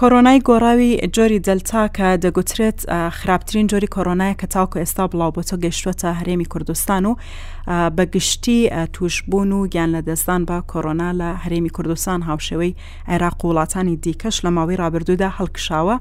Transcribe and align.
کۆرۆنای 0.00 0.40
گۆڕاوی 0.48 0.90
جۆری 1.12 1.40
دەلتا 1.46 1.82
کە 1.96 2.08
دەگوترێت 2.24 2.78
خراپترین 3.18 3.66
جۆری 3.66 3.86
کۆرۆنای 3.96 4.34
کە 4.40 4.46
تاکو 4.50 4.78
ئێستا 4.84 5.04
بڵاو 5.12 5.32
بۆ 5.36 5.42
تۆ 5.48 5.56
گەشتوەتە 5.64 6.08
هەرێمی 6.20 6.48
کوردستان 6.52 7.04
و 7.06 7.14
بەگشتی 7.98 8.60
توشبوون 8.92 9.52
و 9.52 9.66
گیان 9.66 9.90
لە 9.96 10.02
دەستان 10.08 10.40
بە 10.48 10.56
کۆرۆنا 10.72 11.10
لە 11.20 11.28
هەرێمی 11.44 11.70
کوردستان 11.76 12.20
هاوشێوەی 12.28 12.72
عێراق 13.10 13.40
وڵاتانی 13.48 13.96
دیکەش 14.04 14.36
لە 14.44 14.50
ماوەی 14.56 14.76
رابرردوودا 14.80 15.30
هەڵکشاوە 15.38 15.96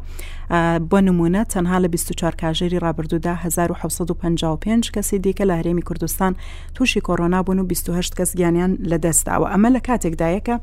بۆ 0.92 0.98
نمونە 1.08 1.44
تەنها 1.54 1.80
لە 1.84 1.88
24 1.88 2.36
کاژێری 2.42 2.80
رابرردوودا 2.84 3.34
1955 3.36 4.92
کەسی 4.98 5.16
دیکە 5.26 5.46
لە 5.50 5.56
هەرێمی 5.64 5.84
کوردستان 5.88 6.36
تووشی 6.76 7.00
کۆرۆنا 7.02 7.44
بوون 7.46 7.60
و 7.60 7.64
28 7.64 8.14
کەس 8.18 8.36
گیانیان 8.38 8.76
لە 8.76 8.98
دەستداوە 9.06 9.48
ئەمە 9.54 9.70
لە 9.78 9.82
کاتێکدایەکە 9.88 10.58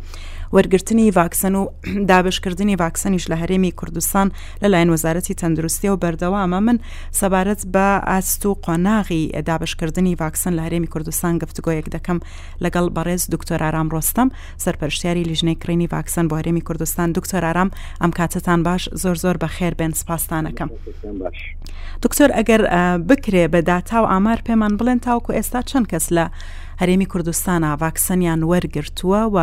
وەرگرتنی 0.54 1.10
ڤاکسن 1.16 1.54
و 1.54 1.66
دابشکردنی 2.08 2.76
ڤاکسنیش 2.76 3.25
لە 3.30 3.36
هەرێمی 3.42 3.72
کوردستان 3.80 4.28
لەلایەن 4.62 4.90
وەزارەتی 4.96 5.34
تەندروستی 5.40 5.84
و 5.92 5.96
بەردەوامە 6.02 6.58
من 6.66 6.78
سەبارەت 7.20 7.60
بە 7.74 7.86
ئاست 8.08 8.42
و 8.46 8.52
قۆناغی 8.64 9.22
دابشکردنی 9.48 10.16
ڤاکسن 10.20 10.52
لە 10.58 10.62
هەرێمی 10.66 10.88
کوردستان 10.94 11.34
گفتگۆیەک 11.42 11.86
دەکەم 11.96 12.18
لەگەڵ 12.64 12.86
بەڕێز 12.96 13.22
دکتۆر 13.34 13.60
ئارام 13.64 13.88
ڕۆستم 13.94 14.28
سەرپەرشتیاری 14.64 15.22
لیژنەی 15.30 15.56
کرینی 15.62 15.88
ڤاکسن 15.92 16.26
بۆ 16.28 16.34
هەرێمی 16.40 16.62
کوردستان 16.68 17.08
دکتۆر 17.16 17.42
ئارام 17.46 17.70
ئەم 18.02 18.10
کاتتان 18.18 18.60
باش 18.66 18.82
زۆر 19.02 19.16
زۆر 19.24 19.36
بە 19.42 19.48
خێر 19.56 19.74
بێن 19.78 19.92
سپاسانەکەم 20.00 20.70
دکتۆر 22.04 22.30
ئەگەر 22.36 22.60
بکرێ 23.08 23.44
بە 23.52 23.60
داتا 23.68 23.98
و 24.02 24.06
ئامار 24.12 24.38
پێمان 24.46 24.72
بڵێن 24.78 25.00
تاوکو 25.06 25.32
ئێستا 25.36 25.60
چەند 25.70 25.86
کەس 25.92 26.06
لە 26.16 26.26
هەرێمی 26.82 27.06
کوردستانە 27.12 27.70
ڤاکسەنیان 27.82 28.40
وەرگرتووە 28.52 29.20
و 29.34 29.36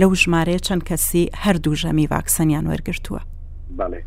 لەو 0.00 0.10
ژمارەیە 0.22 0.60
چەند 0.66 0.82
کەسی 0.88 1.24
هەردوو 1.44 1.78
ژەمی 1.82 2.08
ڤاکسەنیان 2.12 2.64
وەرگرتووە 2.70 3.20
بەڵێ 3.78 4.00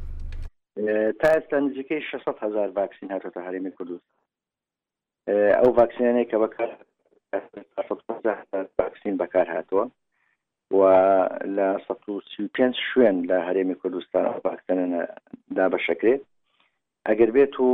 تا 1.19 1.27
ئێستا 1.35 1.57
نزیکەی 1.65 2.01
600 2.11 2.35
هزار 2.45 2.67
ڤاکسین 2.77 3.09
هاتۆتە 3.15 3.39
هەرێمی 3.47 3.71
کوردستان 3.77 4.11
ئەو 5.59 5.69
ڤاکسینانەیە 5.79 6.25
کە 6.31 6.37
بەکار 6.43 6.69
ڤاکسین 8.79 9.15
بەکار 9.21 9.47
هاتووە 9.55 9.85
و 10.77 10.79
لە 11.57 11.67
5 12.53 12.75
شوێن 12.93 13.15
لە 13.29 13.37
هەرێمی 13.47 13.75
کوردستان 13.81 14.25
ڤاکسەنە 14.45 15.01
دابەشەکرێت 15.55 16.21
ئەگەر 17.07 17.29
بێت 17.35 17.53
و 17.59 17.67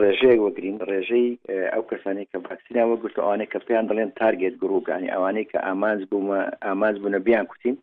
ڕێژەیە 0.00 0.40
وەگرین 0.42 0.76
ڕێژەی 0.88 1.28
ئەو 1.72 1.82
کەسانی 1.90 2.28
کە 2.30 2.36
ڤاکسینە 2.46 2.82
وەگرتو 2.86 3.22
ئەوانەیە 3.24 3.50
کە 3.52 3.58
پێیان 3.66 3.86
دەڵێن 3.90 4.10
تارگێت 4.20 4.54
گرروگانی 4.62 5.12
ئەوانەی 5.14 5.48
کە 5.50 5.58
ئامانز 5.66 6.02
بوومە 6.10 6.40
ئاماز 6.66 6.94
بوونە 7.02 7.20
بیان 7.26 7.46
کوتین 7.50 7.76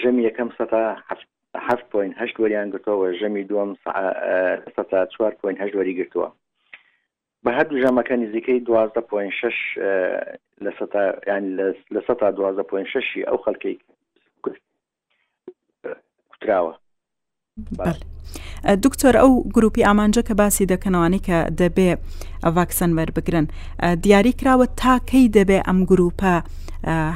ژەم 0.00 0.16
یەکەم 0.26 0.48
سەه 1.68 1.80
پوین 1.90 2.10
هەشت 2.20 2.36
وەریان 2.40 2.68
گرتەوە 2.72 3.06
ژەمی 3.20 3.44
دووەم 3.50 3.70
چوار 5.14 5.32
پوین 5.40 5.56
هەشت 5.62 5.74
وەری 5.76 5.98
گرتووە 6.00 6.28
بە 7.44 7.50
هەردوو 7.56 7.82
ژەمەکە 7.82 8.14
نزیکەی 8.24 8.64
دوازدە 8.68 9.02
پوین 9.10 9.30
شش 9.40 9.56
لە 11.94 12.00
سە 12.08 12.14
دوازدە 12.38 12.64
پوین 12.70 12.86
ششی 12.92 13.22
ئەو 13.28 13.38
خەلکەی 13.44 13.76
کوتراوە. 16.30 16.72
دکتۆر 18.64 19.16
ئەو 19.20 19.30
گروپی 19.54 19.82
ئامانجە 19.84 20.22
کە 20.28 20.34
باسی 20.40 20.66
دەکەنەوەی 20.72 21.20
کە 21.26 21.38
دەبێ 21.60 21.90
ڤاکسن 22.54 22.90
وەربگرن 22.98 23.46
دیاری 24.04 24.32
کراوە 24.40 24.66
تاکەی 24.82 25.28
دەبێ 25.36 25.58
ئەم 25.66 25.78
گروپە 25.90 26.32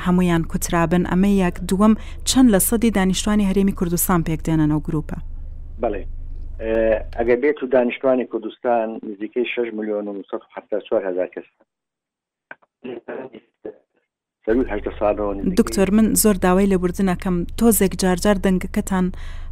هەمویان 0.07 0.43
کوترابن 0.53 1.05
ئەمە 1.11 1.31
یەک 1.45 1.57
دووەم 1.71 1.95
چەند 2.29 2.49
لە 2.55 2.59
سەدی 2.69 2.91
دانیشتوانی 2.97 3.49
هەرێمی 3.51 3.75
کوردستان 3.79 4.21
پێک 4.29 4.41
دێنەوە 4.47 4.81
گروپە 4.89 5.17
بڵێ 5.83 6.03
ئەگە 7.19 7.37
بێت 7.43 7.59
و 7.63 7.67
دانیشتوانی 7.67 8.25
کوردستان 8.33 8.89
نزیکەی 9.09 9.47
6 9.57 9.59
میلیۆن 9.77 10.05
و 10.09 10.13
1970 10.13 11.03
هزار 11.09 11.29
کەس 11.35 11.47
دکتۆر 15.59 15.91
من 15.91 16.15
زۆر 16.23 16.35
داوای 16.39 16.67
لە 16.73 16.77
بردنەکەم 16.83 17.37
تۆزێک 17.59 17.95
جارجار 18.01 18.37
دەنگەکەتان 18.47 19.07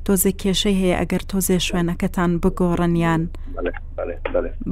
تۆزێ 0.09 0.33
کێشەی 0.43 0.77
هەیە 0.83 0.97
ئەگەر 1.01 1.23
تۆزێ 1.31 1.59
شوێنەکەتان 1.69 2.31
بگۆڕنیان 2.43 3.23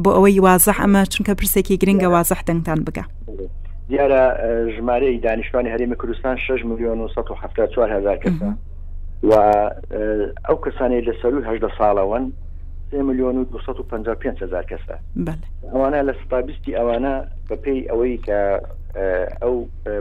بۆ 0.03 0.11
ئەوەی 0.17 0.41
وازەح 0.47 0.79
ئەمە 0.83 1.03
چونکە 1.13 1.33
پرسێکی 1.39 1.81
گرنگە 1.83 2.09
وازەح 2.15 2.41
دەنگتان 2.49 2.81
بگە 2.87 3.05
دیارە 3.91 4.23
ژمارەی 4.77 5.19
دانیشتوانی 5.25 5.71
هەرێمە 5.75 5.97
کوردستان 6.01 6.37
6 6.39 6.65
میلیۆن 6.69 6.99
و 7.01 7.07
1970 7.09 7.91
هزار 7.97 8.19
کەسە 8.25 8.49
و 9.29 9.33
ئەو 10.49 10.57
کەسانی 10.65 11.01
لە 11.07 11.13
سەر 11.21 11.33
هەدە 11.51 11.71
ساڵەوەن 11.79 12.25
میلیۆن 13.09 13.35
و 13.39 13.45
255 13.45 14.43
هزار 14.43 14.65
کەسە 14.71 14.95
ئەوانە 15.73 16.01
لە 16.09 16.13
ستابیستی 16.25 16.77
ئەوانە 16.79 17.15
بە 17.51 17.57
پێی 17.65 17.89
ئەوەی 17.91 18.19
کە 18.27 18.41
ئەو 19.43 19.55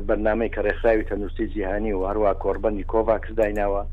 بەرنامەی 0.08 0.50
کە 0.54 0.62
ڕێکخراوی 0.66 1.06
تەندروستی 1.10 1.48
جیهانی 1.54 1.94
و 1.94 2.02
هەروە 2.10 2.32
کۆربەنی 2.44 2.84
کۆڤاکس 2.92 3.32
دایناوە 3.40 3.84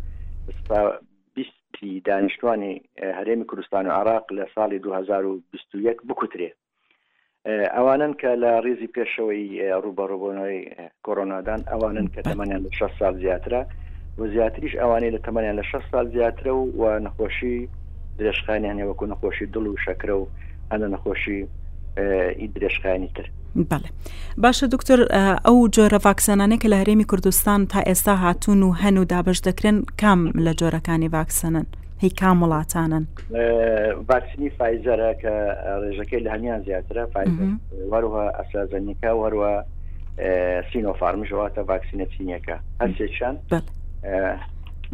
کلی 1.81 2.01
دانیشتوانی 2.07 2.73
هەرێمی 3.19 3.45
کوردستان 3.51 3.85
و 3.87 3.93
عراق 4.01 4.25
لە 4.39 4.45
ساڵی 4.55 4.79
2021 4.85 5.97
بکوترێ 6.09 6.51
ئەوانن 7.77 8.13
کە 8.21 8.31
لە 8.43 8.51
ڕێزی 8.65 8.89
پێشەوەی 8.97 9.43
ڕوبەڕوبوونەوەی 9.85 10.61
کۆرۆنادان 11.05 11.61
ئەوانن 11.71 12.07
کە 12.15 12.21
تەمەیان 12.29 12.63
لە 12.67 12.71
6 12.79 12.93
سال 12.99 13.15
زیاترە 13.23 13.61
و 14.19 14.23
زیاتریش 14.35 14.75
ئەوانەی 14.81 15.15
لە 15.17 15.21
تەمەیان 15.27 15.57
لە 15.61 15.65
6 15.71 15.85
سال 15.93 16.07
زیاترە 16.17 16.53
و 16.55 16.61
و 16.81 16.85
نەخۆشی 17.07 17.57
درێژخانیان 18.19 18.79
وەکو 18.89 19.05
نەخۆشی 19.13 19.51
دڵ 19.55 19.65
و 19.73 19.81
شەکرە 19.87 20.15
و 20.21 20.25
هەندە 20.73 20.89
نەخۆشی 20.95 21.41
ئی 22.41 22.47
درێژخانی 22.55 23.09
تر 23.17 23.27
بەێ 23.71 23.91
باشە 24.45 24.65
دکتۆر 24.75 25.01
ئەو 25.47 25.57
جۆرە 25.77 25.99
ڤاکسانانێک 26.07 26.61
کە 26.63 26.69
لە 26.73 26.77
هەرێمی 26.83 27.09
کوردستان 27.11 27.61
تا 27.73 27.81
ئێستا 27.89 28.15
هاتوون 28.23 28.61
و 28.65 28.75
هەن 28.83 28.97
و 28.99 29.05
دابش 29.13 29.39
دەکرێن 29.49 29.77
کام 30.01 30.21
لە 30.45 30.53
جۆرەکانی 30.61 31.13
ڤاکسنن 31.15 31.67
هی 32.03 32.11
کام 32.21 32.37
وڵاتانن 32.43 33.05
ڤاکسنی 34.11 34.49
فایزەرە 34.59 35.11
کە 35.23 35.33
ڕێژەکەی 35.83 36.23
لە 36.25 36.31
هەنیان 36.35 36.61
زیاترە 36.67 37.05
وەروە 37.93 38.25
ئەسازەنیکە 38.39 39.11
وەروە 39.23 39.53
سینۆفارمژەوەتە 40.71 41.61
ڤاکسینە 41.71 42.07
چینیەکە 42.15 42.57
هەرسێکشان 42.81 43.35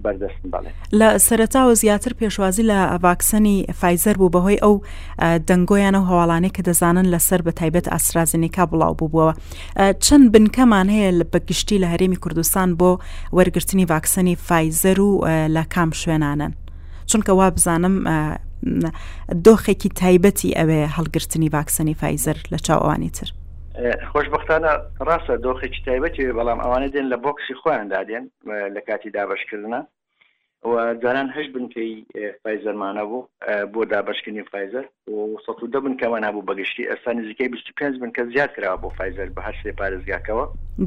بەردەستن 0.04 0.50
بڵێ 0.52 0.68
لە 0.98 1.08
سەرتاوە 1.26 1.72
زیاتر 1.82 2.12
پێشوازی 2.18 2.62
لە 2.70 2.78
ڤاکسنی 3.04 3.56
فایزەر 3.80 4.16
بوو 4.20 4.30
بەهۆی 4.34 4.60
ئەو 4.64 4.74
دەنگۆیانە 5.48 5.98
و 6.00 6.06
هەواڵانەی 6.10 6.52
کە 6.56 6.62
دەزانن 6.68 7.06
لەسەر 7.14 7.40
بە 7.46 7.52
تایبەت 7.58 7.86
ئاسرازنیکا 7.92 8.64
بڵاو 8.70 8.92
بووبووەوە 9.00 9.32
چەند 10.04 10.24
بنکەمان 10.34 10.88
هەیە 10.94 11.10
لە 11.20 11.24
بەگشتی 11.32 11.78
لە 11.82 11.86
هەرێمی 11.92 12.18
کوردستان 12.22 12.70
بۆ 12.80 12.90
وەرگرتنی 13.38 13.86
ڤاکسنی 13.92 14.34
فایزەر 14.48 14.98
و 15.00 15.10
لە 15.56 15.62
کام 15.74 15.90
شوێنانن 16.00 16.52
چونکە 17.10 17.30
وا 17.38 17.46
بزانم 17.56 17.94
دۆخێکی 19.46 19.88
تایبەتی 20.00 20.50
ئەوێ 20.58 20.80
هەڵگرتنی 20.96 21.48
ڤاکسنی 21.54 21.94
فایزەر 22.00 22.38
لە 22.52 22.58
چاوانی 22.66 23.10
تر 23.16 23.28
خۆشببختانە 24.12 24.72
ڕاستە 25.08 25.34
دۆخێکی 25.44 25.80
تایبەتی 25.88 26.32
بەڵام 26.38 26.58
ئەوانە 26.62 26.88
دێن 26.94 27.06
لە 27.12 27.16
بۆکسی 27.24 27.54
خۆیاندا 27.60 28.00
دێن 28.08 28.24
لە 28.74 28.80
کاتی 28.86 29.10
دابشکردنە 29.16 29.80
جاران 31.02 31.28
هەش 31.36 31.46
بن 31.54 31.66
پێی 31.74 31.94
فایزەرمانە 32.42 33.02
بوو 33.08 33.28
بۆ 33.72 33.80
دابشکردنی 33.92 34.44
فایزەر 34.52 34.84
و 35.12 35.66
ده 35.72 35.78
بن 35.84 35.94
کەمان 36.00 36.24
نبوو 36.24 36.42
بەگشتی 36.48 36.82
ئەستا 36.90 37.10
نزیکەی 37.14 37.48
25 37.48 38.00
بن 38.00 38.10
کە 38.18 38.22
زیاد 38.36 38.50
کرا 38.56 38.76
بۆ 38.82 38.88
فایزەر 38.98 39.28
بە 39.36 39.42
هەر 39.46 39.54
سێ 39.64 39.70
پارێزگاکەوە 39.80 40.44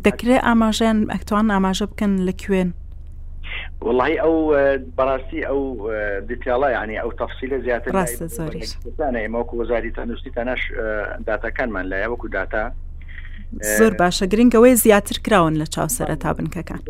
دەکرێت 0.07 0.43
ئاماژیان 0.47 0.97
ئەکتوان 1.13 1.45
ئاماژە 1.53 1.85
بکەن 1.91 2.15
لە 2.27 2.33
کوێن 2.41 2.67
والله 3.81 4.21
او 4.21 4.35
براسي 4.97 5.45
او 5.51 5.59
ديتيالا 6.29 6.69
يعني 6.71 6.95
او 7.03 7.11
تفصيله 7.11 7.57
زياده 7.65 7.91
راست 7.91 8.23
زوري 8.27 8.61
انا 9.09 9.27
موكو 9.27 9.57
وزاري 9.61 9.91
تنشتي 9.91 10.29
تناش 10.29 10.59
داتا 11.27 11.49
كان 11.49 11.69
من 11.69 11.81
لا 11.81 12.03
يوكو 12.03 12.27
داتا 12.27 12.73
زۆر 13.61 13.93
باشە 13.99 14.25
گرنگەوەی 14.31 14.75
زیاتر 14.83 15.19
کراون 15.23 15.61
لە 15.63 15.67
چاوسەرەتا 15.73 16.31
بنکەکان 16.37 16.81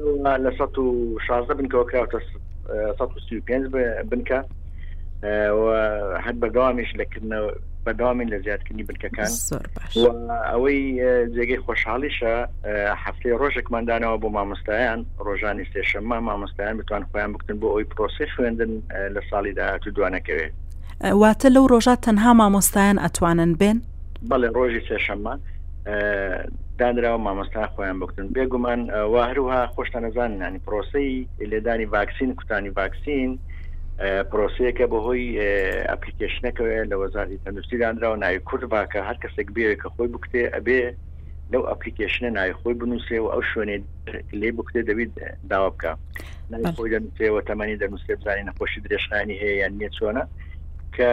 لە 0.44 0.52
16 0.58 1.54
بنکەوە 1.54 1.86
کراوتە 1.92 2.20
5 3.46 3.66
بنکە 4.10 4.44
هەر 6.26 6.34
بەگامیش 6.42 6.92
لەکردنەوە 7.00 7.58
بەدامین 7.86 8.30
لە 8.34 8.38
زیادکردنی 8.46 8.84
بنکەکان 8.90 9.32
ئەوەی 10.52 10.82
جێگەی 11.36 11.60
خۆشحالیشە 11.66 12.34
هەفتی 13.04 13.36
ڕۆژێکمەدانەوە 13.42 14.18
بۆ 14.22 14.30
مامۆستایان 14.36 15.00
ڕۆژانی 15.28 15.66
سێشەمە 15.74 16.18
مامۆستایان 16.28 16.78
بتوان 16.78 17.04
خۆیان 17.12 17.30
بکردن 17.34 17.58
بۆ 17.62 17.68
ئەوی 17.74 17.84
پرۆسی 17.92 18.28
خوێندن 18.36 18.72
لە 19.16 19.22
ساڵی 19.30 19.54
داهاتوو 19.58 19.94
دوانەکەوێت 19.98 20.52
واتە 21.22 21.48
لەو 21.56 21.66
ڕۆژات 21.72 22.00
تەنها 22.06 22.32
مامۆستایان 22.42 22.98
ئەتوانن 23.04 23.52
بێن 23.60 23.78
بەڵێ 24.30 24.50
ڕۆژی 24.58 24.82
سێشەمە 24.90 25.34
دانراوە 26.80 27.20
مامەستا 27.28 27.66
خۆیان 27.74 27.98
بکردن 28.02 28.28
بێگومان 28.36 28.80
وا 29.14 29.22
هەروها 29.30 29.62
خۆشتە 29.74 30.00
نەزانانی 30.06 30.60
پرۆسی 30.66 31.14
لێدانی 31.52 31.86
ڤاکسین 31.94 32.32
کوتانی 32.40 32.70
ڤاکسین 32.78 33.30
پرۆسەیەکە 34.32 34.86
بەهۆی 34.92 35.26
ئەپلیکیشنەکەوێ 35.92 36.78
لە 36.92 36.96
وەزاری 37.04 37.42
تەندروستی 37.44 37.78
دانراوە 37.84 38.18
ناوی 38.24 38.40
کورد 38.50 38.64
باکە 38.74 39.00
هەر 39.08 39.18
کەسێک 39.24 39.48
بێت 39.56 39.74
کە 39.82 39.88
خۆی 39.94 40.08
بکتێ 40.14 40.42
ئەبێ 40.56 40.82
لەو 41.54 41.64
ئەپلیکیشنە 41.70 42.30
نایخۆی 42.38 42.74
بنووسێ 42.82 43.18
و 43.22 43.28
ئەو 43.34 43.42
شوێنێ 43.52 43.78
لێ 44.42 44.50
بکتێ 44.58 44.82
دەوید 44.90 45.12
داوا 45.52 45.70
بکە 45.76 45.92
خۆی 46.76 46.90
دەنووسێەوە 46.94 47.40
تەمەنی 47.50 47.80
دەنووسێ 47.82 48.12
بزانانی 48.20 48.48
نەخۆشی 48.50 48.82
درێژخانی 48.86 49.36
هەیە 49.42 49.56
یان 49.62 49.74
نیە 49.80 49.90
چۆنە 49.98 50.24
کە 50.96 51.10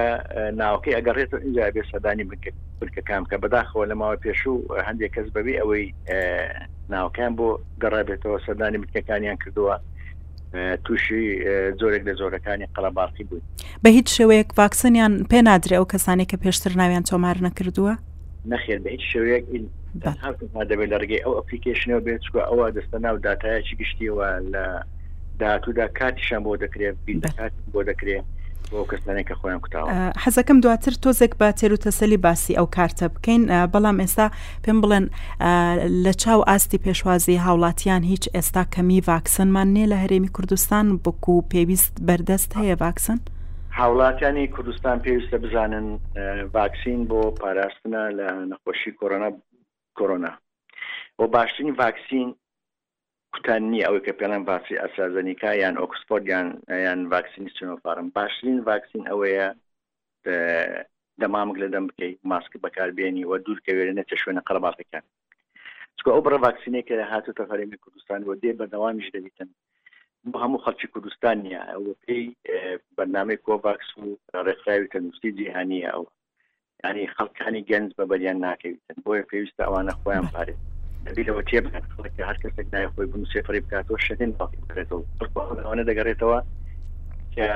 ناوکەی 0.61 0.97
ئەگەڕێت 0.97 1.31
اینجا 1.47 1.65
بێ 1.75 1.83
سەدانی 1.93 2.25
بکرد 2.31 2.59
بکەکان 2.89 3.25
کە 3.31 3.37
بەداخەوە 3.45 3.85
لە 3.91 3.95
ماوە 4.03 4.17
پێشوو 4.25 4.59
هەندێک 4.87 5.11
کەس 5.17 5.29
بەبی 5.35 5.59
ئەوەی 5.61 5.85
ناوکان 6.93 7.33
بۆ 7.39 7.49
گەڕابێتەوە 7.83 8.39
سەدانی 8.47 8.79
متکەکانیان 8.83 9.37
کردووە 9.43 9.75
تووشی 10.85 11.25
زۆرێک 11.81 12.03
لە 12.09 12.13
زۆرەکانی 12.21 12.67
قەڵەباقی 12.75 13.25
بووین 13.29 13.45
بە 13.83 13.89
هیچ 13.97 14.09
شێوەیەک 14.19 14.49
ڤاکسنیان 14.59 15.13
پێ 15.31 15.39
نادرێ 15.49 15.75
ئەو 15.79 15.87
کەسانی 15.93 16.27
کە 16.31 16.37
پێشتر 16.43 16.73
ناویان 16.81 17.05
چۆمار 17.09 17.37
نەکردووە 17.47 17.93
نەخێر 18.53 18.79
بە 18.85 18.89
هیچ 18.95 19.05
شێوەیەک 19.13 19.45
دەبێت 20.71 20.89
لە 20.93 20.97
ڕگەی 21.03 21.23
ئەو 21.25 21.35
ئەپلیکیشنەوە 21.39 22.01
بێت 22.07 22.23
ئەوە 22.51 22.67
دەستە 22.77 22.99
ناو 23.05 23.17
دااتایەکی 23.25 23.75
گشتیەوە 23.81 24.29
لە 24.53 24.65
داهاتوودا 25.41 25.87
کاتیشان 25.99 26.41
بۆ 26.47 26.53
دەکرێت 26.65 26.97
بۆ 27.73 27.81
دەکرێت 27.91 28.27
کەسانێککە 28.91 29.35
خۆیان 29.41 29.61
کوتاوە 29.65 29.89
حەزەکەم 30.25 30.59
دواتر 30.65 30.95
تۆزێک 31.05 31.33
بە 31.41 31.49
تێروتەسەلی 31.59 32.19
باسی 32.25 32.55
ئەو 32.59 32.67
کارتە 32.77 33.07
بکەین 33.15 33.43
بەڵام 33.73 33.97
ئێستا 34.03 34.27
پێم 34.65 34.79
بڵێن 34.83 35.05
لە 36.05 36.13
چاو 36.23 36.41
ئاستی 36.49 36.79
پێشوازی 36.85 37.37
هاوڵاتیان 37.47 38.03
هیچ 38.13 38.25
ئێستا 38.35 38.63
کەمی 38.75 39.01
ڤاکسنمان 39.09 39.69
نێ 39.77 39.85
لە 39.93 39.97
هەرێمی 40.03 40.31
کوردستان 40.37 40.85
بکو 41.05 41.33
و 41.37 41.43
پێویست 41.53 41.95
بەردەست 42.09 42.51
هەیە 42.61 42.75
ڤاکسن 42.83 43.19
هاوڵاتیانی 43.79 44.45
کوردستان 44.55 44.97
پێویستە 45.05 45.37
بزانن 45.45 45.87
ڤاکسین 46.55 47.01
بۆ 47.09 47.21
پاراستنە 47.41 48.03
لە 48.19 48.29
نەخۆشی 48.51 48.93
کۆرۆنا 48.99 49.29
کۆرۆنا 49.99 50.33
بۆ 51.17 51.25
باشترین 51.37 51.75
ڤاکسین 51.81 52.29
کوتان 53.35 53.63
نیە 53.73 53.85
ئەوەی 53.89 54.03
کە 54.07 54.13
پێڵەن 54.21 54.43
باسی 54.51 54.81
ئەسازەنیکا 54.83 55.51
یان 55.63 55.75
ئۆکسپۆرت 55.83 56.25
یان 56.33 56.47
یان 56.87 57.01
ڤاکسینی 57.13 57.51
سنوپارم 57.59 58.09
باشترین 58.19 58.59
ڤاکسین 58.69 59.05
ئەوەیە 59.11 59.49
دەمامک 61.21 61.57
لە 61.63 61.69
دەم 61.75 61.85
بکەیت 61.91 62.19
ماسک 62.33 62.53
بەکاربیێنی 62.65 63.25
وە 63.31 63.37
دوور 63.45 63.59
کەوێرە 63.67 63.93
نەچە 63.99 64.15
شوێنە 64.23 64.43
قەرباتەکان 64.49 65.05
چکە 65.97 66.09
ئەو 66.15 66.21
بڕە 66.25 66.39
ڤاکسینەیە 66.45 66.87
کە 66.89 66.95
لە 67.01 67.05
هاتوتە 67.13 67.45
فەرمی 67.51 67.79
کوردستان 67.83 68.21
وە 68.29 68.35
دێ 68.43 68.53
بەدەوامیش 68.61 69.09
دەبیتن 69.17 69.49
بۆ 70.31 70.37
هەموو 70.45 70.63
خەڵکی 70.65 70.91
کوردستان 70.93 71.37
نیە 71.47 71.63
ئەوە 71.73 71.93
پێی 72.05 72.25
بەنامەی 72.97 73.43
کۆڤاکس 73.47 73.89
و 74.01 74.03
ڕێکخراوی 74.47 74.91
تەندروستی 74.93 75.31
جیهانیە 75.39 75.89
ئەو 75.95 76.05
ینی 76.87 77.07
خەڵکانی 77.17 77.67
گەنج 77.71 77.89
بە 77.99 78.05
بەریان 78.11 78.39
ناکەویتن 78.47 78.99
بۆیە 79.05 79.25
پێویستە 79.31 79.63
ئەوانە 79.67 79.93
خۆیان 80.01 80.29
پارێت 80.35 80.61
دەبیەوە 81.07 81.43
تێ 81.49 81.59
هەر 82.29 82.37
کەسێک 82.43 82.67
نای 82.75 82.87
خۆی 82.93 83.07
بن 83.13 83.23
سێفری 83.33 83.61
بکاتەوە 83.65 83.99
شەدین 84.07 84.31
باقی 84.39 84.59
بێتەوەانە 84.69 85.83
دەگەڕێتەوە 85.91 86.39
کە 87.35 87.49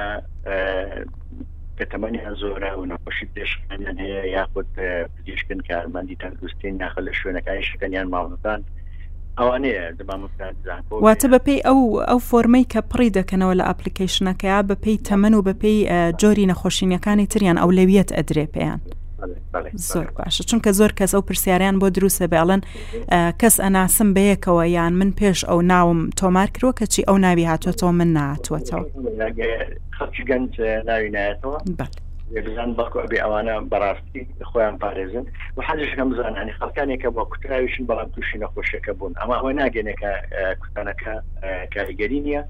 کەتەمەنی 1.79 2.21
هە 2.25 2.33
زۆرە 2.41 2.71
و 2.79 2.85
نەخۆشی 2.91 3.27
پێشکانیان 3.35 3.97
هەیە 4.05 4.23
یاخود 4.37 4.69
پزیشکن 5.15 5.61
کارمەندی 5.69 6.17
تەندروستین 6.23 6.75
ناخە 6.83 7.01
لە 7.07 7.13
شوێنەکانی 7.19 7.63
شەکەنیان 7.71 8.07
ماوەدان 8.15 8.61
ئەوانەیە 9.39 9.85
واتە 11.07 11.27
بەپی 11.33 11.59
ئەو 11.67 11.81
ئەو 12.11 12.21
فۆرمەی 12.29 12.69
کە 12.73 12.81
پڕی 12.91 13.15
دەکەنەوە 13.19 13.55
لە 13.61 13.65
ئاپلیکیشنەکەیا 13.69 14.61
بەپی 14.71 14.95
تەمەن 15.07 15.35
و 15.35 15.45
بەپی 15.49 15.77
جۆری 16.21 16.49
نەخۆشینەکانی 16.51 17.27
تریان 17.33 17.57
ئەو 17.61 17.71
لەویەت 17.79 18.11
ئەدرێ 18.19 18.47
پێیان. 18.55 18.81
زۆر 19.75 20.09
باشە 20.19 20.43
چونکە 20.51 20.71
زۆر 20.79 20.93
کەس 20.99 21.13
ئەو 21.15 21.23
پرسیاریان 21.29 21.77
بۆ 21.81 21.89
دروستە 21.97 22.27
بێڵن 22.33 22.61
کەس 23.41 23.55
ئەناسم 23.65 24.09
بەیەکەوە 24.17 24.65
یان 24.77 24.93
من 25.01 25.11
پێش 25.21 25.39
ئەو 25.49 25.61
ناوم 25.73 26.01
تۆمار 26.21 26.49
کردوە 26.55 26.73
کە 26.79 26.87
چی 26.93 27.01
ئەو 27.09 27.17
ناوی 27.25 27.49
هاتووەتەوە 27.51 27.93
من 28.01 28.09
ناتوەتەوە 28.19 28.85
گەنج 30.31 30.53
ناوی 30.89 31.11
نایەتەوە 31.17 31.59
بزان 32.47 32.71
بەکوبی 32.79 33.19
ئەوانە 33.25 33.55
بەڕاستی 33.73 34.23
خۆیان 34.51 34.77
پارێزن 34.83 35.25
و 35.57 35.61
حەزیشم 35.69 36.09
بزانانی 36.13 36.53
خەکانێکە 36.61 37.09
بۆ 37.17 37.23
کوتراویشن 37.33 37.85
بەڵام 37.91 38.09
تووشی 38.15 38.39
نەخۆشەکە 38.43 38.91
بوون 38.99 39.13
ئەما 39.21 39.37
هۆی 39.43 39.55
ناگەنێکە 39.63 40.11
کوتانەکە 40.63 41.13
کاریگەری 41.75 42.21
نییە 42.27 42.43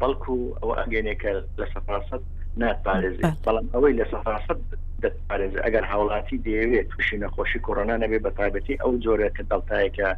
بەڵکو 0.00 0.34
ئەوە 0.60 0.74
ئەگەنێکە 0.80 1.30
لە 1.60 1.66
سەفاست 1.74 2.22
ناتپارێزی 2.62 3.22
بەڵام 3.46 3.66
ئەوەی 3.74 3.94
لە 4.00 4.04
سەفاست 4.12 4.58
دەپارێز 5.04 5.54
ئەگەر 5.64 5.84
هاوڵاتی 5.92 6.42
دەیەوێت 6.46 6.86
تووشی 6.92 7.20
نەخۆشی 7.24 7.62
کۆرۆنا 7.66 7.96
نەبێ 8.02 8.18
بە 8.26 8.30
تایبەتی 8.38 8.80
ئەو 8.82 8.92
جۆرە 9.04 9.28
کە 9.36 9.42
دڵتایەکە 9.50 10.08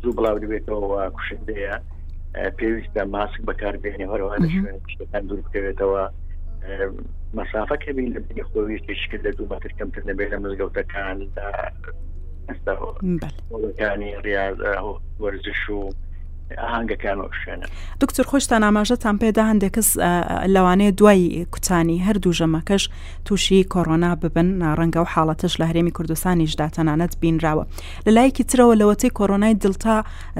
زوو 0.00 0.16
بڵاو 0.16 0.42
بێتەوە 0.52 1.02
کوشندەیە 1.16 1.74
پێویستە 2.58 3.02
ماسک 3.14 3.40
بەکاربیێنێ 3.48 4.06
هەروە 4.12 4.36
شوێنەکان 4.54 5.24
دوور 5.28 5.40
بکەوێتەوە 5.46 6.02
مەسافە 7.36 7.76
کەبی 7.84 8.10
لە 8.14 8.18
بنی 8.26 8.44
خۆویستیشکرد 8.48 9.22
لە 9.26 9.32
دوو 9.36 9.50
مەتر 9.52 9.70
کەمتر 9.78 10.02
نەبێت 10.08 10.28
لە 10.32 10.38
مزگەوتەکان 10.44 11.18
ەکانی 13.70 14.10
ریاز 14.26 14.56
وەرزش 15.22 15.62
و 15.76 15.80
ئاهانگەکانەوە 16.60 17.30
شوێنە 17.44 17.66
دکتۆر 18.00 18.26
خۆشتان 18.30 18.62
ئاماژەتان 18.66 19.16
پێدا 19.22 19.42
هەندێک 19.50 19.72
کەس 19.76 19.88
لەوانەیە 20.54 20.92
دوای 20.98 21.46
کوتانی 21.54 21.98
هەردوو 22.06 22.32
ژەمەکەش 22.40 22.82
تووشی 23.26 23.64
کۆڕۆنا 23.74 24.10
ببن 24.22 24.48
ڕەنگە 24.78 25.00
و 25.04 25.08
حاڵەتش 25.12 25.54
لە 25.60 25.64
هەرێمی 25.70 25.92
کوردستانیشدا 25.96 26.66
تەنانەت 26.76 27.12
بینراوە 27.20 27.64
لە 28.06 28.10
لایەکی 28.16 28.44
ترەوە 28.50 28.74
لەوەتەی 28.80 29.10
کۆرۆنای 29.18 29.54
دڵتا 29.62 29.96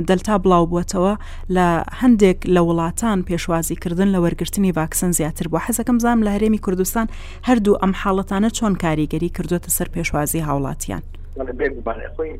دەلتا 0.08 0.34
بڵاو 0.42 0.64
بووەتەوە 0.70 1.14
لە 1.56 1.66
هەندێک 2.00 2.38
لە 2.54 2.60
وڵاتان 2.68 3.18
پێشوازیکردن 3.28 4.08
لە 4.14 4.18
وەرگرتنی 4.24 4.72
ڤاکسن 4.78 5.10
زیاتر 5.18 5.46
بوو 5.50 5.60
حەزەکەم 5.66 5.96
زام 6.04 6.18
لە 6.26 6.30
هەرێمی 6.34 6.60
کوردستان 6.64 7.06
هەردوو 7.48 7.80
ئەم 7.82 7.92
حاڵەتانە 8.00 8.50
چۆن 8.58 8.74
کاریگەری 8.82 9.28
کردوتە 9.36 9.70
سەر 9.76 9.88
پێشوازی 9.94 10.40
هاوڵاتیان. 10.48 11.02
بێگوبانێ 11.38 12.08
خۆی 12.14 12.32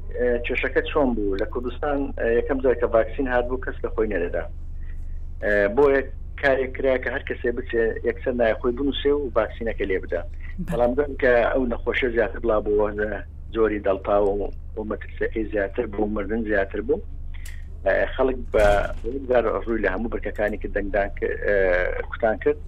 کێشەکە 0.46 0.82
چۆن 0.90 1.08
بوو 1.16 1.36
لە 1.40 1.46
کوردستان 1.52 1.98
یەکەم 2.38 2.58
جار 2.64 2.74
کە 2.80 2.86
ڤاکسین 2.94 3.26
هاتبوو 3.34 3.62
کەس 3.64 3.76
لە 3.84 3.88
خۆی 3.94 4.08
نەدەدا 4.14 4.44
بۆ 5.76 5.84
کارێک 6.42 6.70
کرا 6.76 6.94
کە 7.04 7.08
هەر 7.14 7.22
کەسێ 7.28 7.48
بچێ 7.58 7.82
یەکسەر 8.08 8.34
نایخۆی 8.40 8.76
بنووسێ 8.78 9.12
و 9.16 9.30
ڤاکسینەکە 9.36 9.84
لێ 9.90 9.98
بدا 10.04 10.20
بەڵام 10.68 10.92
بن 10.98 11.12
کە 11.22 11.30
ئەو 11.52 11.64
نەخۆشە 11.72 12.08
زیاتر 12.16 12.38
بڵا 12.44 12.58
بووە 12.66 12.88
زۆری 13.54 13.84
دڵپا 13.86 14.16
و 14.76 14.80
مەترسەکەی 14.90 15.46
زیاتر 15.52 15.86
بوو 15.92 16.06
مردن 16.16 16.42
زیاتر 16.50 16.80
بوو 16.86 17.00
خەڵک 18.14 18.38
بە 19.28 19.38
ڕووی 19.44 19.82
لە 19.84 19.88
هەموو 19.94 20.12
بەرکەکانی 20.14 20.58
کە 20.62 20.68
دەنگدان 20.74 21.08
کوتان 22.10 22.36
کرد 22.42 22.58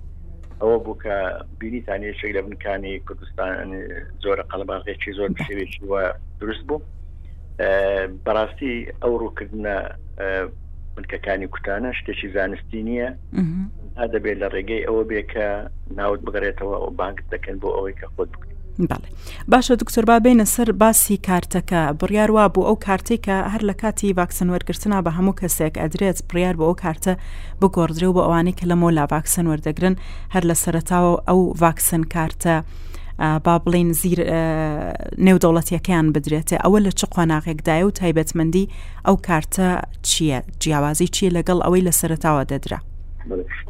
ئەوە 0.60 0.76
بوو 0.84 0.98
کە 1.04 1.14
بینیتانی 1.60 2.14
شێک 2.20 2.32
لە 2.36 2.42
بنکانی 2.46 3.02
کوردستان 3.06 3.68
زۆرە 4.22 4.42
قەلباغێکی 4.50 5.16
زۆر 5.18 5.28
شێوێکی 5.46 5.82
وە 5.90 6.02
دروست 6.40 6.62
بوو 6.68 6.82
بەڕاستی 8.24 8.74
ئەو 9.02 9.12
ڕووکردە 9.22 9.76
بنکەکانی 10.96 11.50
کوتانە 11.54 11.88
شتێکی 11.98 12.28
زانستی 12.36 12.80
نییە 12.88 13.08
ها 13.98 14.06
دەبێت 14.14 14.36
لە 14.42 14.48
ڕێگەی 14.54 14.84
ئەوە 14.86 15.02
بێ 15.10 15.22
کە 15.32 15.46
ناوت 15.98 16.20
بگەڕێتەوە 16.26 16.74
ئەو 16.82 16.90
بانک 17.00 17.16
دەکەن 17.32 17.56
بۆ 17.62 17.68
ئەوەی 17.76 17.96
کە 18.00 18.06
خۆت 18.14 18.30
بکەن 18.34 18.53
باڵێ 18.78 19.08
باشە 19.52 19.74
دکتۆر 19.82 20.04
با 20.04 20.18
بینە 20.18 20.44
سەر 20.54 20.72
باسی 20.72 21.20
کارتەکە 21.26 21.82
بڕیار 22.00 22.30
وا 22.30 22.48
بوو 22.48 22.64
ئەو 22.68 22.76
کارتێک 22.86 23.20
کە 23.26 23.36
هەر 23.52 23.60
لە 23.70 23.74
کاتی 23.82 24.12
ڤاکسن 24.18 24.48
وەرگرتنا 24.54 24.98
بە 25.04 25.10
هەموو 25.18 25.38
کەسێک 25.40 25.74
ئەدرێت 25.82 26.18
بڕیار 26.30 26.54
بۆ 26.58 26.64
ئەو 26.68 26.74
کارتە 26.82 27.12
بگۆڕدرێ 27.60 28.04
و 28.08 28.12
بە 28.16 28.22
ئەوانەی 28.26 28.54
کە 28.58 28.64
لە 28.70 28.76
مۆلا 28.82 29.04
ڤاکسن 29.12 29.46
وەردەگرن 29.50 29.94
هەر 30.34 30.42
لە 30.50 30.54
سەرتاوە 30.64 31.12
ئەو 31.28 31.40
ڤاکسن 31.60 32.02
کارتە. 32.14 32.54
با 33.44 33.54
بڵین 33.64 33.90
زیر 34.02 34.18
نێودەوڵەتیەکەیان 35.26 36.06
بدرێتێ 36.14 36.56
ئەوە 36.64 36.78
لە 36.86 36.90
چ 36.98 37.02
قۆناغێکدایە 37.14 37.84
و 37.86 37.90
تایبەتمەندی 38.00 38.66
ئەو 39.06 39.16
کارتە 39.26 39.68
چییە 40.08 40.38
جیاوازی 40.60 41.06
چیە 41.14 41.30
لەگەڵ 41.36 41.58
ئەوەی 41.64 41.82
لە 41.88 41.92
سەرتاوە 42.00 42.42
دەدرا 42.52 42.78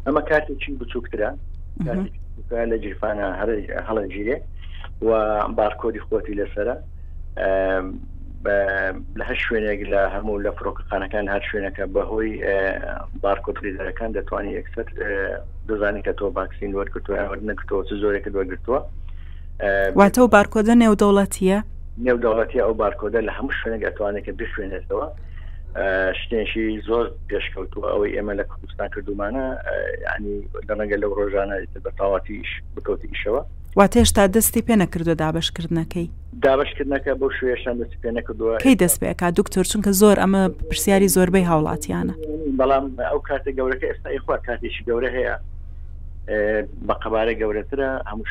ئەمە 0.07 0.21
کارتێکی 0.29 0.69
بچووکترا 0.79 1.31
لە 2.71 2.75
جیرفانە 2.83 3.27
هەڵە 3.87 4.03
جیرێ 4.13 4.37
و 5.01 5.07
بارکۆدی 5.57 5.99
خۆتی 6.09 6.33
لەسرە 6.39 6.73
لە 9.19 9.23
هەر 9.29 9.37
شوێنێک 9.45 9.81
لە 9.93 10.01
هەموو 10.15 10.43
لە 10.45 10.51
فرۆکەخانەکان 10.57 11.25
هەر 11.33 11.43
شوێنەکە 11.49 11.83
بەهۆی 11.95 12.31
بارکۆتریزەکان 13.23 14.11
دەتوانانی 14.17 14.55
یەکسەر 14.59 14.87
دەزانانی 15.67 16.01
کە 16.05 16.13
تۆ 16.19 16.25
باکسین 16.37 16.71
وەرگتووە 16.75 17.35
نەکتەوە 17.49 17.81
چ 17.87 17.91
زۆرێکە 18.01 18.29
دووەگرتووە 18.33 18.79
واتە 19.99 20.19
و 20.21 20.27
بارکۆدە 20.35 20.73
نێودەوڵەتیە 20.83 21.59
نێودەوڵەتی 22.07 22.61
ئەو 22.65 22.73
بارکۆدە 22.83 23.19
لە 23.27 23.31
هەموو 23.37 23.55
شوێنێک 23.61 23.83
ئەتوانێتکە 23.87 24.31
بشوێنێتەوە 24.39 25.05
شتێنشی 26.21 26.81
زۆر 26.87 27.05
پێشکەوتووە 27.29 27.87
ئەوەی 27.93 28.15
ئێمە 28.15 28.33
لە 28.39 28.43
کوردستان 28.49 28.87
کردومانە 28.95 29.45
ینی 30.13 30.37
دەڕەنگە 30.67 30.97
لەو 31.03 31.11
ڕۆژانە 31.19 31.55
بەتاواتیش 31.85 32.49
بکەوتی 32.75 33.07
ئیشەوە 33.11 33.41
وا 33.79 33.85
تێشتا 33.93 34.23
دەستی 34.35 34.61
پێ 34.67 34.75
نەکردو 34.83 35.13
دابشکردنەکەی 35.21 36.07
دابشکردنەکە 36.45 37.11
بۆ 37.21 37.27
شوێشان 37.37 37.75
دەستی 37.79 37.99
پێ 38.03 38.11
نەکردووە 38.17 38.57
کەی 38.63 38.75
دەست 38.83 38.97
پێکا 39.03 39.27
دکتۆر 39.39 39.63
چونکە 39.71 39.91
زۆر 40.01 40.17
ئەمە 40.23 40.41
پرسیاری 40.69 41.07
زۆربەی 41.15 41.45
هاوڵاتیانە 41.49 42.15
بەڵام 42.59 42.85
ئەو 43.09 43.19
کاتە 43.27 43.49
گەورەکە 43.57 43.85
ئێستا 43.89 44.09
ئیخوا 44.13 44.37
کاتێکی 44.47 44.81
گەورە 44.87 45.09
هەیە 45.17 45.35
بە 46.87 46.93
قبارە 47.03 47.33
گەورەترە 47.41 47.89
هەموو 48.09 48.27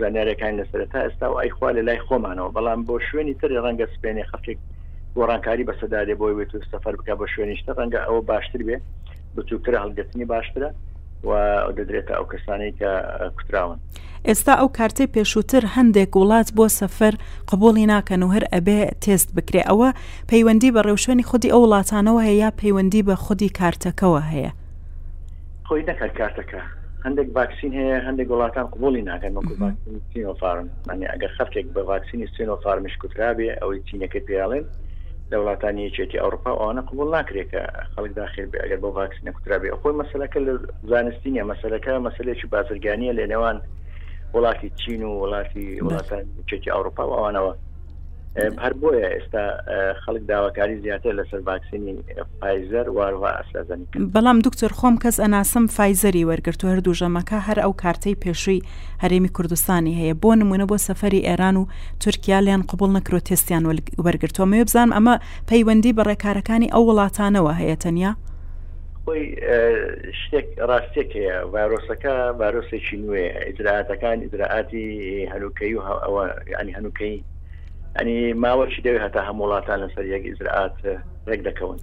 زانارەکان 0.00 0.52
لەسرە 0.58 0.86
تا 0.92 0.98
ئێستا 1.04 1.26
و 1.32 1.36
ئەیخوا 1.42 1.68
لە 1.76 1.82
لای 1.86 2.00
خۆمانەوە 2.06 2.48
بەڵام 2.56 2.80
بۆ 2.88 2.94
شوێنی 3.08 3.34
تری 3.40 3.60
ڕەنگە 3.64 3.86
سپێنێ 3.94 4.24
خەفێک 4.30 4.58
گۆڕانکاری 5.16 5.64
بەسەدارێ 5.68 6.14
بۆی 6.20 6.34
بێت 6.38 6.52
و 6.54 6.58
سەفەر 6.70 6.94
بک 6.98 7.08
بە 7.20 7.26
شوێنیشتە 7.34 7.72
ڕەنگە 7.78 8.00
ئەوە 8.08 8.20
باشتر 8.30 8.60
بێ 8.68 8.76
بتوکرە 9.36 9.78
هەڵگەتنی 9.84 10.24
باشترە 10.32 10.68
و 11.28 11.32
دەدرێتە 11.76 12.12
ئەو 12.16 12.26
کەسانی 12.32 12.70
کە 12.78 12.90
کوراون. 13.38 13.78
ئێستا 14.28 14.54
ئەو 14.60 14.68
کارتەی 14.78 15.12
پێشووتر 15.14 15.62
هەندێک 15.76 16.10
وڵات 16.18 16.48
بۆ 16.56 16.66
سەفەر 16.78 17.14
قبولی 17.50 17.86
ناکەن 17.92 18.22
و 18.24 18.32
هەر 18.34 18.44
ئەبێ 18.54 18.80
تێست 19.02 19.28
بکرێ 19.36 19.62
ئەوە 19.70 19.88
پەیوەندی 20.30 20.70
بە 20.74 20.80
ڕێوشێنی 20.86 21.24
خودی 21.30 21.52
ئەو 21.52 21.62
وڵاتانەوە 21.64 22.20
هەیە 22.26 22.38
یا 22.42 22.50
پەیوەندی 22.60 23.02
بە 23.08 23.14
خودی 23.24 23.48
کارتەکەەوە 23.58 24.20
هەیە 24.32 24.50
خۆی 25.68 25.82
نەکرد 25.90 26.12
کارتەکە 26.20 26.62
هەندێک 27.04 27.28
ڤاکسین 27.36 27.72
هەیە 27.80 27.96
هەندێک 28.06 28.28
وڵاتان 28.32 28.66
قبولی 28.74 29.02
ناکەن 29.10 29.32
سینۆفارم 30.12 30.66
ئەگەر 31.12 31.30
خەفێک 31.38 31.66
بە 31.74 31.80
ڤاکسینی 31.88 32.26
سینۆفارمش 32.36 32.94
کوترابێ 33.02 33.48
ئەوەی 33.60 33.80
چینەکە 33.88 34.20
پیاڵێن 34.26 34.66
لە 35.32 35.36
وڵاتانی 35.40 35.82
یەکێتی 35.88 36.20
ئەوروپا 36.22 36.50
ئەوانە 36.60 36.82
قوبول 36.88 37.08
ناکرێکە 37.16 37.62
خەڵک 37.92 38.12
داخیر 38.20 38.46
بێ 38.50 38.58
ئەگەر 38.62 38.78
بۆ 38.82 38.88
ڤاکسینە 38.98 39.32
کوترابێ 39.36 39.68
خۆی 39.80 39.98
مەسلەکە 40.02 40.38
لە 40.46 40.52
زانستی 40.90 41.32
نیە 41.34 41.44
مەسلەکە 41.52 41.92
مەسلێکی 42.06 42.50
بازرگانیە 42.54 43.16
لێنێوان 43.18 43.56
وڵاتی 44.34 44.68
چین 44.80 45.00
و 45.04 45.18
وڵاتی 45.22 45.64
وڵاتان 45.86 46.24
چێتی 46.48 46.72
ئەوروپا 46.74 47.02
و 47.06 47.16
ئەوانەوە 47.16 47.52
هەر 48.36 48.74
بۆیە 48.82 49.06
ئێستا 49.14 49.42
خەڵک 50.04 50.22
داواکاری 50.32 50.78
زیاتر 50.84 51.12
لەسەر 51.18 51.40
ڤاکسینی 51.48 51.94
پایزەر 52.42 52.86
واروە 52.96 53.30
ئاسازنی 53.38 53.86
بەڵام 54.14 54.38
دکتۆر 54.46 54.72
خۆم 54.78 54.94
کەس 55.02 55.16
ئەناسم 55.22 55.64
فایزەری 55.76 56.24
وەرگرتو 56.30 56.66
هەر 56.72 56.80
دوژەمەکە 56.86 57.38
هەر 57.46 57.58
ئەو 57.64 57.72
کارتەی 57.82 58.16
پێشووی 58.22 58.64
هەرێمی 59.02 59.30
کوردستانی 59.36 59.94
هەیە 60.00 60.14
بۆ 60.22 60.30
نمونە 60.40 60.64
بۆ 60.70 60.76
سەفەری 60.88 61.24
ئێران 61.28 61.56
و 61.58 61.68
تورکیا 62.02 62.38
لیان 62.46 62.62
قوبڵ 62.70 62.90
نەکرۆتستیان 62.98 63.62
وەرگرتووە 64.06 64.46
مێ 64.52 64.60
بزان 64.68 64.88
ئەمە 64.96 65.14
پەیوەندی 65.50 65.96
بەڕێکارەکانی 65.98 66.72
ئەو 66.74 66.82
وڵاتانەوە 66.90 67.52
هەیە 67.60 67.76
تەنیا 67.84 68.12
خۆی 69.06 69.24
شتێک 70.20 70.46
ڕاستێک 70.70 71.10
هەیە 71.18 71.36
ڤایرۆسەکە 71.54 72.14
ڤایرۆسێکی 72.40 72.96
نوێ 73.02 73.24
ئیدراعاتەکان 73.48 74.18
ئیدراعاتی 74.24 74.86
هەلوکەی 75.32 75.72
و 75.76 75.80
ئەوە 76.04 76.24
ینی 76.60 76.74
هەنوکەی 76.78 77.16
ئەنی 77.98 78.18
ماوەکی 78.42 78.80
دەوێت 78.86 79.02
هەتا 79.06 79.20
هەم 79.28 79.36
وڵاتان 79.42 79.78
لەسەر 79.82 80.04
یەک 80.14 80.24
ئزراعات 80.32 80.76
ڕێک 81.28 81.40
دەکەون 81.48 81.78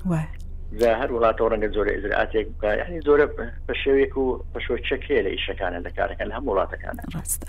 هەر 1.02 1.10
وڵاتەوە 1.16 1.50
ڕەنگە 1.52 1.70
زۆرە 1.76 1.92
ئزراعاتێک 1.98 2.48
بکانی 2.54 3.00
زۆرە 3.08 3.26
بە 3.68 3.74
شێوێک 3.84 4.14
و 4.22 4.26
پەشۆ 4.54 4.74
چەکێ 4.90 5.18
لە 5.26 5.30
ئیشەکانە 5.36 5.80
لە 5.86 5.92
کارەکەن 5.98 6.30
هەم 6.38 6.46
وڵاتەکانە 6.50 7.02
ڕاستە 7.14 7.46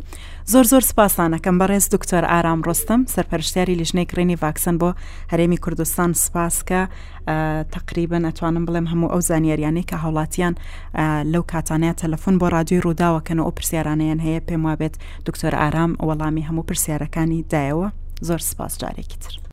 زۆر 0.53 0.65
زۆر 0.73 0.83
سپاسانەکەم 0.93 1.57
بەڕێز 1.61 1.87
دکتۆر 1.95 2.25
ئارام 2.33 2.61
ڕستم 2.69 3.01
سەرپەرشتیاری 3.15 3.75
لیژنەی 3.81 4.07
کرێنی 4.11 4.37
ڤاکسن 4.43 4.77
بۆ 4.83 4.91
هەرێمی 5.33 5.59
کوردستان 5.65 6.11
سپاسکە 6.25 6.81
تقریبن 7.77 8.23
ئەتوانم 8.29 8.65
بڵێم 8.69 8.87
هەموو 8.93 9.13
ئەو 9.13 9.21
زانیاریانەی 9.31 9.87
کە 9.91 9.97
هاوڵاتیان 10.05 10.55
لەو 11.33 11.43
کاتانەیە 11.53 11.95
تەلەفۆن 12.03 12.35
بۆ 12.41 12.47
رادیۆی 12.57 12.81
ڕووداوەکەن 12.87 13.39
و 13.41 13.45
ئەو 13.47 13.55
پرسیارانیان 13.59 14.21
هەیە 14.27 14.41
پێم 14.49 14.63
وابێت 14.69 14.95
دکتۆر 15.27 15.53
ئارام 15.61 15.93
وەڵامی 16.09 16.47
هەموو 16.49 16.67
پرسیارەکانی 16.69 17.45
دایەوە 17.53 17.89
Zor 18.23 18.39
spas 18.41 18.77
carektir. 18.79 19.41